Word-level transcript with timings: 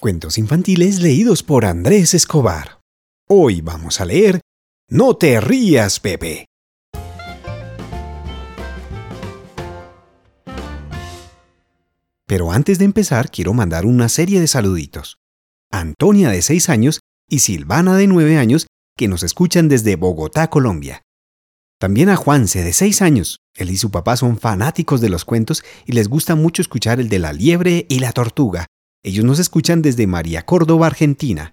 Cuentos 0.00 0.38
infantiles 0.38 1.00
leídos 1.00 1.42
por 1.42 1.64
Andrés 1.64 2.14
Escobar. 2.14 2.78
Hoy 3.28 3.62
vamos 3.62 4.00
a 4.00 4.04
leer 4.04 4.40
No 4.88 5.16
te 5.16 5.40
rías, 5.40 5.98
Pepe. 5.98 6.46
Pero 12.28 12.52
antes 12.52 12.78
de 12.78 12.84
empezar, 12.84 13.32
quiero 13.32 13.54
mandar 13.54 13.86
una 13.86 14.08
serie 14.08 14.38
de 14.38 14.46
saluditos. 14.46 15.16
Antonia 15.72 16.30
de 16.30 16.42
6 16.42 16.68
años 16.68 17.00
y 17.28 17.40
Silvana 17.40 17.96
de 17.96 18.06
9 18.06 18.38
años, 18.38 18.68
que 18.96 19.08
nos 19.08 19.24
escuchan 19.24 19.68
desde 19.68 19.96
Bogotá, 19.96 20.48
Colombia. 20.48 21.02
También 21.80 22.08
a 22.08 22.14
Juanse 22.14 22.62
de 22.62 22.72
6 22.72 23.02
años. 23.02 23.38
Él 23.56 23.70
y 23.70 23.76
su 23.76 23.90
papá 23.90 24.16
son 24.16 24.38
fanáticos 24.38 25.00
de 25.00 25.08
los 25.08 25.24
cuentos 25.24 25.64
y 25.86 25.90
les 25.90 26.06
gusta 26.06 26.36
mucho 26.36 26.62
escuchar 26.62 27.00
el 27.00 27.08
de 27.08 27.18
la 27.18 27.32
liebre 27.32 27.84
y 27.88 27.98
la 27.98 28.12
tortuga 28.12 28.68
ellos 29.02 29.24
nos 29.24 29.38
escuchan 29.38 29.82
desde 29.82 30.06
María 30.06 30.44
Córdoba, 30.44 30.86
Argentina. 30.86 31.52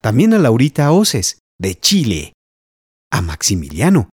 También 0.00 0.32
a 0.34 0.38
Laurita 0.38 0.92
Oces, 0.92 1.40
de 1.58 1.74
Chile. 1.74 2.32
A 3.10 3.20
Maximiliano, 3.22 4.10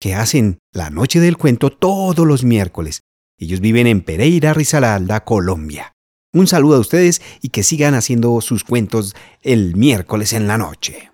que 0.00 0.14
hacen 0.14 0.58
la 0.72 0.90
noche 0.90 1.20
del 1.20 1.36
cuento 1.36 1.70
todos 1.70 2.26
los 2.26 2.44
miércoles. 2.44 3.00
Ellos 3.38 3.60
viven 3.60 3.86
en 3.86 4.02
Pereira, 4.02 4.54
Risaralda, 4.54 5.24
Colombia. 5.24 5.92
Un 6.32 6.46
saludo 6.46 6.76
a 6.76 6.80
ustedes 6.80 7.20
y 7.42 7.48
que 7.48 7.62
sigan 7.62 7.94
haciendo 7.94 8.40
sus 8.40 8.62
cuentos 8.62 9.16
el 9.42 9.76
miércoles 9.76 10.32
en 10.32 10.46
la 10.46 10.58
noche. 10.58 11.10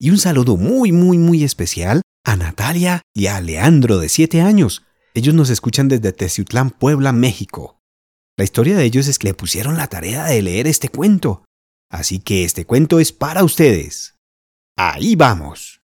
Y 0.00 0.10
un 0.10 0.18
saludo 0.18 0.56
muy, 0.56 0.92
muy, 0.92 1.18
muy 1.18 1.44
especial 1.44 2.02
a 2.24 2.36
Natalia 2.36 3.02
y 3.14 3.26
a 3.26 3.40
Leandro 3.40 3.98
de 3.98 4.08
7 4.08 4.40
años. 4.40 4.84
Ellos 5.14 5.34
nos 5.34 5.50
escuchan 5.50 5.88
desde 5.88 6.12
Teciutlán, 6.12 6.70
Puebla, 6.70 7.12
México. 7.12 7.77
La 8.38 8.44
historia 8.44 8.76
de 8.76 8.84
ellos 8.84 9.08
es 9.08 9.18
que 9.18 9.26
le 9.26 9.34
pusieron 9.34 9.76
la 9.76 9.88
tarea 9.88 10.26
de 10.26 10.40
leer 10.40 10.68
este 10.68 10.90
cuento. 10.90 11.42
Así 11.90 12.20
que 12.20 12.44
este 12.44 12.64
cuento 12.64 13.00
es 13.00 13.10
para 13.10 13.42
ustedes. 13.42 14.14
Ahí 14.76 15.16
vamos. 15.16 15.80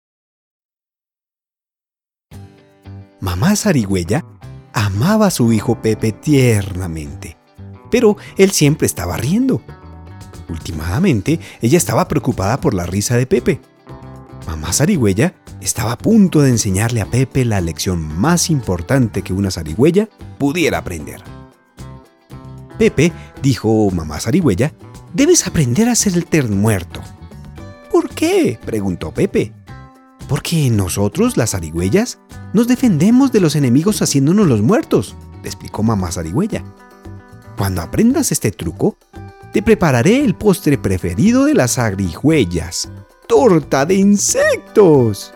Mamá 3.21 3.55
Zarigüeya 3.55 4.25
amaba 4.73 5.29
a 5.29 5.31
su 5.31 5.53
hijo 5.53 5.81
Pepe 5.81 6.11
tiernamente, 6.11 7.37
pero 7.89 8.17
él 8.37 8.51
siempre 8.51 8.87
estaba 8.87 9.17
riendo. 9.17 9.63
Últimamente, 10.49 11.39
ella 11.63 11.79
estaba 11.79 12.09
preocupada 12.09 12.61
por 12.61 12.75
la 12.75 12.85
risa 12.85 13.17
de 13.17 13.29
Pepe. 13.29 13.61
Mamá 14.49 14.73
Zarigüeya 14.73 15.37
estaba 15.61 15.93
a 15.93 15.99
punto 15.99 16.43
de 16.43 16.51
enseñarle 16.51 17.01
a 17.01 17.07
Pepe 17.07 17.45
la 17.45 17.61
lección 17.61 18.03
más 18.03 18.51
importante 18.51 19.23
que 19.23 19.33
una 19.33 19.53
zarigüeya 19.53 20.09
pudiera 20.39 20.79
aprender. 20.79 21.23
Pepe, 22.81 23.13
dijo 23.43 23.91
mamá 23.91 24.19
zarigüeya, 24.21 24.73
debes 25.13 25.47
aprender 25.47 25.91
a 25.91 25.95
ser 25.95 26.15
el 26.15 26.25
ter 26.25 26.49
muerto. 26.49 27.03
¿Por 27.93 28.09
qué? 28.09 28.59
preguntó 28.65 29.13
Pepe. 29.13 29.53
Porque 30.27 30.71
nosotros, 30.71 31.37
las 31.37 31.51
zarigüeyas, 31.51 32.21
nos 32.55 32.69
defendemos 32.69 33.33
de 33.33 33.41
los 33.41 33.55
enemigos 33.55 34.01
haciéndonos 34.01 34.47
los 34.47 34.63
muertos, 34.63 35.15
explicó 35.45 35.83
mamá 35.83 36.11
zarigüeya. 36.11 36.65
Cuando 37.59 37.83
aprendas 37.83 38.33
este 38.33 38.51
truco, 38.51 38.97
te 39.53 39.61
prepararé 39.61 40.25
el 40.25 40.35
postre 40.35 40.79
preferido 40.79 41.45
de 41.45 41.53
las 41.53 41.75
zarigüeyas, 41.75 42.91
torta 43.29 43.85
de 43.85 43.97
insectos. 43.97 45.35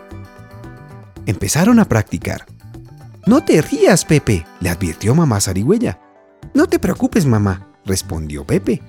Empezaron 1.26 1.78
a 1.78 1.84
practicar. 1.84 2.46
No 3.26 3.44
te 3.44 3.60
rías, 3.60 4.06
Pepe, 4.06 4.46
le 4.60 4.70
advirtió 4.70 5.14
mamá 5.14 5.42
zarigüeya. 5.42 6.00
No 6.54 6.68
te 6.68 6.78
preocupes, 6.78 7.26
mamá, 7.26 7.66
respondió 7.84 8.46
Pepe. 8.46 8.80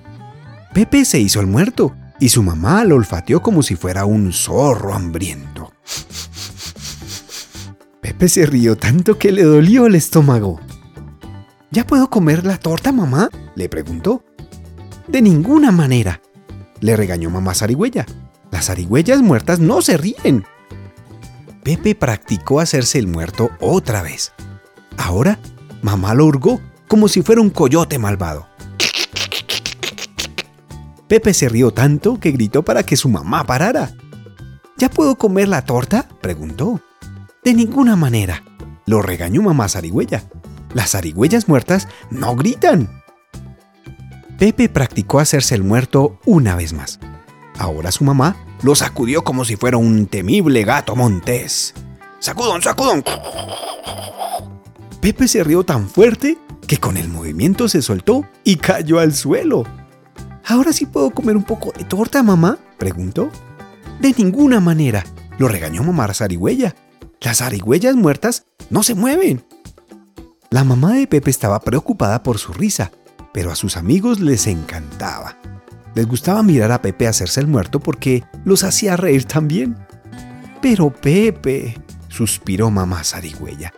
Pepe 0.72 1.04
se 1.04 1.18
hizo 1.18 1.40
el 1.40 1.48
muerto 1.48 1.96
y 2.20 2.28
su 2.28 2.42
mamá 2.42 2.84
lo 2.84 2.94
olfateó 2.94 3.42
como 3.42 3.62
si 3.62 3.74
fuera 3.74 4.04
un 4.04 4.32
zorro 4.32 4.94
hambriento. 4.94 5.72
Pepe 8.00 8.28
se 8.28 8.46
rió 8.46 8.76
tanto 8.76 9.18
que 9.18 9.32
le 9.32 9.42
dolió 9.42 9.86
el 9.86 9.96
estómago. 9.96 10.60
¿Ya 11.72 11.84
puedo 11.84 12.08
comer 12.08 12.46
la 12.46 12.56
torta, 12.56 12.92
mamá? 12.92 13.28
le 13.56 13.68
preguntó. 13.68 14.22
De 15.08 15.20
ninguna 15.20 15.72
manera, 15.72 16.22
le 16.80 16.96
regañó 16.96 17.30
mamá 17.30 17.54
zarigüeya. 17.54 18.06
Las 18.52 18.66
zarigüeyas 18.66 19.20
muertas 19.22 19.58
no 19.58 19.82
se 19.82 19.96
ríen. 19.96 20.44
Pepe 21.64 21.96
practicó 21.96 22.60
hacerse 22.60 23.00
el 23.00 23.08
muerto 23.08 23.50
otra 23.60 24.02
vez. 24.02 24.32
Ahora, 24.96 25.40
mamá 25.82 26.14
lo 26.14 26.26
hurgó 26.26 26.60
como 26.88 27.08
si 27.08 27.22
fuera 27.22 27.40
un 27.40 27.50
coyote 27.50 27.98
malvado. 27.98 28.46
Pepe 31.08 31.34
se 31.34 31.48
rió 31.48 31.70
tanto 31.70 32.18
que 32.18 32.32
gritó 32.32 32.64
para 32.64 32.82
que 32.82 32.96
su 32.96 33.08
mamá 33.08 33.44
parara. 33.44 33.92
¿Ya 34.76 34.90
puedo 34.90 35.16
comer 35.16 35.48
la 35.48 35.64
torta? 35.64 36.08
preguntó. 36.20 36.80
De 37.44 37.54
ninguna 37.54 37.94
manera. 37.96 38.42
Lo 38.86 39.02
regañó 39.02 39.42
mamá 39.42 39.68
zarigüeya. 39.68 40.24
Las 40.74 40.90
zarigüeyas 40.90 41.48
muertas 41.48 41.88
no 42.10 42.34
gritan. 42.34 43.02
Pepe 44.38 44.68
practicó 44.68 45.20
hacerse 45.20 45.54
el 45.54 45.62
muerto 45.62 46.18
una 46.26 46.56
vez 46.56 46.72
más. 46.72 46.98
Ahora 47.58 47.90
su 47.90 48.04
mamá 48.04 48.36
lo 48.62 48.74
sacudió 48.74 49.24
como 49.24 49.44
si 49.44 49.56
fuera 49.56 49.76
un 49.76 50.06
temible 50.06 50.64
gato 50.64 50.94
montés. 50.96 51.72
¡Sacudón, 52.18 52.62
sacudón! 52.62 53.04
Pepe 55.00 55.28
se 55.28 55.44
rió 55.44 55.62
tan 55.64 55.88
fuerte 55.88 56.36
que 56.66 56.78
con 56.78 56.96
el 56.96 57.08
movimiento 57.08 57.68
se 57.68 57.82
soltó 57.82 58.26
y 58.44 58.56
cayó 58.56 58.98
al 58.98 59.14
suelo. 59.14 59.64
¿Ahora 60.44 60.72
sí 60.72 60.86
puedo 60.86 61.10
comer 61.10 61.36
un 61.36 61.44
poco 61.44 61.72
de 61.72 61.84
torta, 61.84 62.22
mamá? 62.22 62.58
preguntó. 62.78 63.30
De 64.00 64.14
ninguna 64.16 64.60
manera, 64.60 65.04
lo 65.38 65.48
regañó 65.48 65.82
mamá 65.82 66.12
zarigüeya. 66.12 66.74
Las 67.20 67.38
zarigüeyas 67.38 67.96
muertas 67.96 68.46
no 68.70 68.82
se 68.82 68.94
mueven. 68.94 69.44
La 70.50 70.64
mamá 70.64 70.94
de 70.94 71.06
Pepe 71.06 71.30
estaba 71.30 71.60
preocupada 71.60 72.22
por 72.22 72.38
su 72.38 72.52
risa, 72.52 72.92
pero 73.32 73.50
a 73.50 73.56
sus 73.56 73.76
amigos 73.76 74.20
les 74.20 74.46
encantaba. 74.46 75.38
Les 75.94 76.06
gustaba 76.06 76.42
mirar 76.42 76.72
a 76.72 76.82
Pepe 76.82 77.08
hacerse 77.08 77.40
el 77.40 77.46
muerto 77.46 77.80
porque 77.80 78.24
los 78.44 78.64
hacía 78.64 78.96
reír 78.96 79.24
también. 79.24 79.76
Pero 80.60 80.90
Pepe, 80.90 81.74
suspiró 82.08 82.70
mamá 82.70 83.02
zarigüeya, 83.02 83.72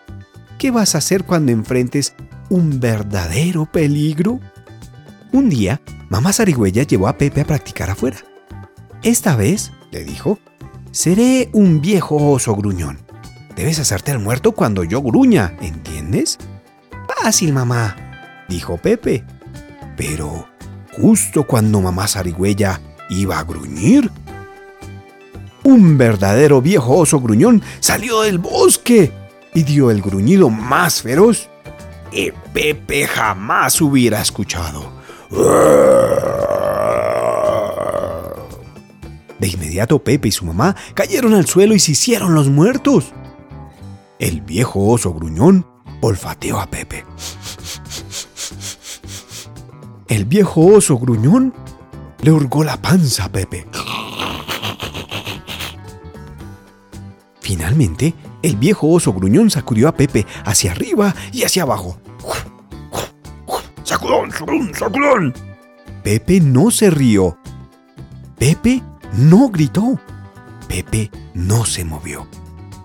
¿qué 0.58 0.70
vas 0.70 0.94
a 0.94 0.98
hacer 0.98 1.24
cuando 1.24 1.52
enfrentes 1.52 2.14
un 2.50 2.80
verdadero 2.80 3.66
peligro? 3.66 4.40
Un 5.32 5.48
día, 5.48 5.80
mamá 6.08 6.32
zarigüeya 6.32 6.84
llevó 6.84 7.08
a 7.08 7.18
Pepe 7.18 7.42
a 7.42 7.44
practicar 7.44 7.90
afuera. 7.90 8.18
Esta 9.02 9.36
vez, 9.36 9.72
le 9.90 10.04
dijo, 10.04 10.38
seré 10.90 11.50
un 11.52 11.80
viejo 11.80 12.16
oso 12.16 12.54
gruñón. 12.56 12.98
Debes 13.54 13.78
hacerte 13.78 14.12
el 14.12 14.18
muerto 14.18 14.52
cuando 14.52 14.84
yo 14.84 15.02
gruña, 15.02 15.56
¿entiendes? 15.60 16.38
Fácil, 17.22 17.52
mamá, 17.52 17.96
dijo 18.48 18.76
Pepe. 18.76 19.24
Pero, 19.96 20.48
justo 20.92 21.46
cuando 21.46 21.80
mamá 21.80 22.06
zarigüeya 22.06 22.80
iba 23.10 23.38
a 23.38 23.44
gruñir, 23.44 24.10
un 25.64 25.98
verdadero 25.98 26.62
viejo 26.62 26.96
oso 26.96 27.20
gruñón 27.20 27.62
salió 27.80 28.22
del 28.22 28.38
bosque 28.38 29.12
y 29.54 29.64
dio 29.64 29.90
el 29.90 30.00
gruñido 30.00 30.50
más 30.50 31.02
feroz 31.02 31.50
que 32.10 32.34
Pepe 32.52 33.06
jamás 33.06 33.80
hubiera 33.80 34.20
escuchado. 34.20 34.92
De 39.38 39.46
inmediato 39.46 39.98
Pepe 39.98 40.28
y 40.28 40.32
su 40.32 40.44
mamá 40.44 40.74
cayeron 40.94 41.34
al 41.34 41.46
suelo 41.46 41.74
y 41.74 41.78
se 41.78 41.92
hicieron 41.92 42.34
los 42.34 42.48
muertos. 42.48 43.12
El 44.18 44.40
viejo 44.40 44.88
oso 44.88 45.12
gruñón 45.12 45.66
olfateó 46.00 46.58
a 46.58 46.66
Pepe. 46.66 47.04
El 50.08 50.24
viejo 50.24 50.66
oso 50.66 50.98
gruñón 50.98 51.54
le 52.22 52.32
hurgó 52.32 52.64
la 52.64 52.80
panza 52.80 53.26
a 53.26 53.28
Pepe. 53.28 53.66
Finalmente, 57.40 58.14
el 58.48 58.56
viejo 58.56 58.88
oso 58.88 59.12
gruñón 59.12 59.50
sacudió 59.50 59.88
a 59.88 59.92
Pepe 59.92 60.26
hacia 60.44 60.72
arriba 60.72 61.14
y 61.32 61.44
hacia 61.44 61.62
abajo. 61.62 61.98
¡Sacudón, 63.84 64.30
sacudón, 64.30 64.74
sacudón! 64.74 65.34
Pepe 66.02 66.40
no 66.40 66.70
se 66.70 66.90
rió. 66.90 67.38
Pepe 68.38 68.82
no 69.14 69.48
gritó. 69.48 69.98
Pepe 70.68 71.10
no 71.34 71.64
se 71.64 71.84
movió. 71.84 72.26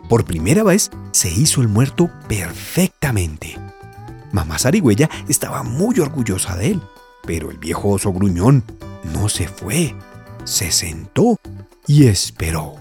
Por 0.09 0.25
primera 0.25 0.63
vez 0.63 0.91
se 1.11 1.29
hizo 1.29 1.61
el 1.61 1.67
muerto 1.67 2.09
perfectamente. 2.27 3.57
Mamá 4.31 4.57
Zarigüeya 4.57 5.09
estaba 5.27 5.63
muy 5.63 5.99
orgullosa 5.99 6.55
de 6.55 6.71
él, 6.71 6.81
pero 7.25 7.51
el 7.51 7.57
viejo 7.57 7.89
oso 7.89 8.11
gruñón 8.11 8.63
no 9.13 9.29
se 9.29 9.47
fue. 9.47 9.95
Se 10.43 10.71
sentó 10.71 11.39
y 11.87 12.07
esperó. 12.07 12.75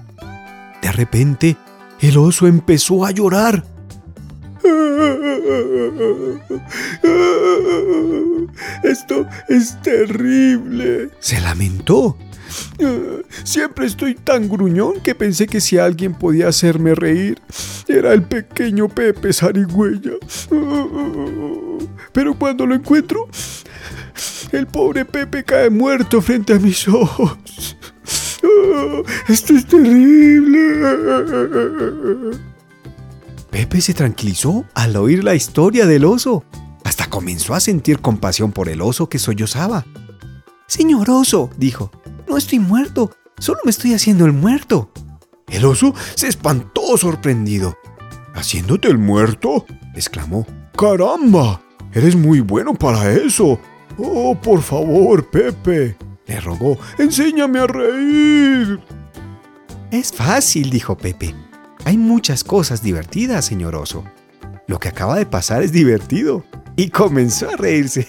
De 0.81 0.90
repente, 0.93 1.56
el 2.03 2.19
oso 2.19 2.47
empezó 2.47 3.07
a 3.07 3.13
llorar. 3.13 3.65
Esto 8.83 9.27
es 9.49 9.81
terrible. 9.83 11.11
Se 11.21 11.41
lamentó. 11.41 12.19
Siempre 13.45 13.87
estoy 13.87 14.15
tan 14.15 14.49
gruñón 14.49 15.01
que 15.01 15.15
pensé 15.15 15.47
que 15.47 15.61
si 15.61 15.79
alguien 15.79 16.15
podía 16.15 16.49
hacerme 16.49 16.95
reír, 16.95 17.41
era 17.89 18.13
el 18.13 18.23
pequeño 18.23 18.89
Pepe 18.89 19.33
Sarigüeya. 19.33 20.13
Pero 22.13 22.39
cuando 22.39 22.67
lo 22.67 22.75
encuentro, 22.75 23.29
el 24.51 24.67
pobre 24.67 25.05
Pepe 25.05 25.45
cae 25.45 25.71
muerto 25.71 26.21
frente 26.21 26.55
a 26.55 26.59
mis 26.59 26.87
ojos. 26.89 27.39
Esto 29.29 29.55
es 29.55 29.67
terrible. 29.67 30.59
Pepe 33.50 33.81
se 33.81 33.94
tranquilizó 33.94 34.65
al 34.75 34.97
oír 34.97 35.23
la 35.25 35.35
historia 35.35 35.87
del 35.87 36.05
oso. 36.05 36.44
Hasta 36.85 37.09
comenzó 37.09 37.55
a 37.55 37.61
sentir 37.61 38.00
compasión 38.00 38.53
por 38.53 38.69
el 38.69 38.81
oso 38.81 39.09
que 39.09 39.19
sollozaba. 39.19 39.85
Señor 40.67 41.11
oso, 41.11 41.50
dijo, 41.56 41.91
no 42.29 42.37
estoy 42.37 42.59
muerto, 42.59 43.11
solo 43.39 43.61
me 43.65 43.71
estoy 43.71 43.94
haciendo 43.94 44.25
el 44.25 44.33
muerto. 44.33 44.91
El 45.49 45.65
oso 45.67 45.94
se 46.15 46.29
espantó 46.29 46.97
sorprendido. 46.97 47.77
¿Haciéndote 48.35 48.89
el 48.89 48.99
muerto? 48.99 49.67
exclamó. 49.94 50.47
¡Caramba! 50.77 51.61
Eres 51.93 52.17
muy 52.17 52.41
bueno 52.41 52.73
para 52.75 53.12
eso. 53.12 53.59
Oh, 53.99 54.35
por 54.35 54.62
favor, 54.62 55.29
Pepe, 55.29 55.97
le 56.32 56.40
rogó, 56.40 56.79
enséñame 56.99 57.58
a 57.58 57.67
reír. 57.67 58.81
Es 59.90 60.12
fácil, 60.12 60.70
dijo 60.70 60.96
Pepe. 60.96 61.34
Hay 61.84 61.99
muchas 61.99 62.43
cosas 62.43 62.82
divertidas, 62.82 63.44
señor 63.44 63.75
oso. 63.75 64.05
Lo 64.67 64.79
que 64.79 64.88
acaba 64.88 65.17
de 65.17 65.26
pasar 65.26 65.62
es 65.62 65.73
divertido. 65.73 66.44
Y 66.76 66.88
comenzó 66.88 67.50
a 67.50 67.56
reírse. 67.56 68.06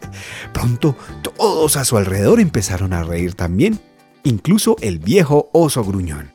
Pronto 0.52 0.96
todos 1.22 1.76
a 1.78 1.84
su 1.86 1.96
alrededor 1.96 2.40
empezaron 2.40 2.92
a 2.92 3.04
reír 3.04 3.34
también, 3.34 3.80
incluso 4.22 4.76
el 4.82 4.98
viejo 4.98 5.48
oso 5.52 5.82
gruñón. 5.82 6.30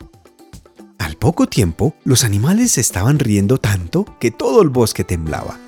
Al 0.98 1.18
poco 1.18 1.46
tiempo, 1.46 1.94
los 2.04 2.24
animales 2.24 2.80
estaban 2.80 3.20
riendo 3.20 3.60
tanto 3.60 4.06
que 4.20 4.32
todo 4.32 4.64
el 4.64 4.70
bosque 4.70 5.04
temblaba. 5.04 5.60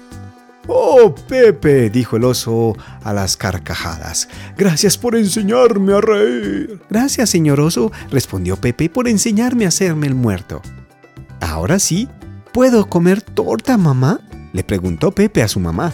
Oh, 0.72 1.16
Pepe, 1.28 1.90
dijo 1.90 2.18
el 2.18 2.26
oso 2.26 2.78
a 3.04 3.12
las 3.12 3.36
carcajadas. 3.36 4.30
Gracias 4.56 5.00
por 5.00 5.16
enseñarme 5.16 5.94
a 5.94 6.02
reír. 6.02 6.80
Gracias, 6.92 7.32
señor 7.32 7.60
oso, 7.60 7.92
respondió 8.12 8.56
Pepe, 8.56 8.88
por 8.88 9.08
enseñarme 9.08 9.66
a 9.66 9.70
hacerme 9.70 10.06
el 10.06 10.14
muerto. 10.14 10.62
Ahora 11.42 11.80
sí, 11.80 12.08
¿puedo 12.54 12.88
comer 12.88 13.24
torta, 13.24 13.80
mamá? 13.80 14.22
le 14.54 14.64
preguntó 14.64 15.12
Pepe 15.12 15.42
a 15.42 15.48
su 15.48 15.60
mamá. 15.60 15.92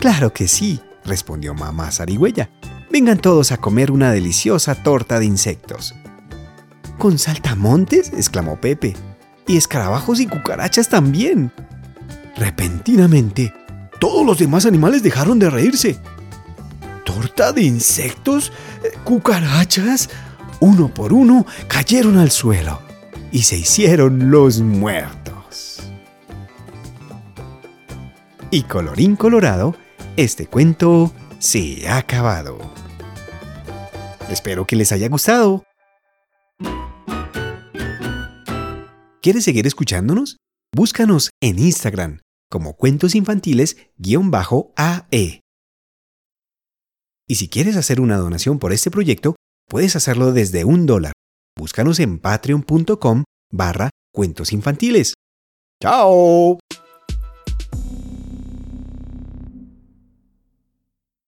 Claro 0.00 0.32
que 0.32 0.48
sí, 0.48 0.80
respondió 1.04 1.54
mamá 1.54 1.92
zarigüeya. 1.92 2.50
Vengan 2.90 3.18
todos 3.18 3.52
a 3.52 3.58
comer 3.58 3.92
una 3.92 4.10
deliciosa 4.10 4.74
torta 4.74 5.20
de 5.20 5.26
insectos. 5.26 5.94
¿Con 6.98 7.20
saltamontes? 7.20 8.12
exclamó 8.12 8.60
Pepe. 8.60 8.96
Y 9.46 9.56
escarabajos 9.56 10.18
y 10.18 10.26
cucarachas 10.26 10.88
también. 10.88 11.52
Repentinamente, 12.36 13.52
todos 13.98 14.24
los 14.24 14.38
demás 14.38 14.66
animales 14.66 15.02
dejaron 15.02 15.38
de 15.38 15.50
reírse. 15.50 15.98
¿Torta 17.04 17.52
de 17.52 17.62
insectos? 17.62 18.52
¿Cucarachas? 19.04 20.10
Uno 20.60 20.92
por 20.92 21.12
uno 21.12 21.46
cayeron 21.68 22.18
al 22.18 22.30
suelo 22.30 22.80
y 23.30 23.42
se 23.42 23.56
hicieron 23.56 24.30
los 24.30 24.60
muertos. 24.60 25.82
Y 28.50 28.62
colorín 28.62 29.16
colorado, 29.16 29.76
este 30.16 30.46
cuento 30.46 31.12
se 31.38 31.88
ha 31.88 31.98
acabado. 31.98 32.58
Espero 34.30 34.66
que 34.66 34.76
les 34.76 34.92
haya 34.92 35.08
gustado. 35.08 35.64
¿Quieres 39.20 39.44
seguir 39.44 39.66
escuchándonos? 39.66 40.38
Búscanos 40.72 41.30
en 41.40 41.58
Instagram 41.58 42.18
como 42.50 42.76
Cuentos 42.76 43.14
Infantiles-AE. 43.14 45.40
Y 47.28 47.34
si 47.34 47.48
quieres 47.48 47.76
hacer 47.76 48.00
una 48.00 48.18
donación 48.18 48.58
por 48.58 48.72
este 48.72 48.90
proyecto, 48.90 49.36
puedes 49.68 49.96
hacerlo 49.96 50.32
desde 50.32 50.64
un 50.64 50.86
dólar. 50.86 51.12
Búscanos 51.58 51.98
en 52.00 52.18
patreon.com 52.18 53.24
barra 53.50 53.90
cuentos 54.12 54.52
infantiles. 54.52 55.14
¡Chao! 55.82 56.58